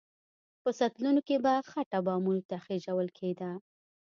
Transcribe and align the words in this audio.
په 0.61 0.69
سطلونو 0.79 1.21
کې 1.27 1.35
به 1.43 1.53
خټه 1.69 1.99
بامونو 2.07 2.43
ته 2.49 2.57
خېژول 2.65 3.07
کېده. 3.17 3.51